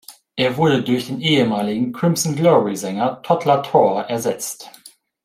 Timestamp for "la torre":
3.45-4.09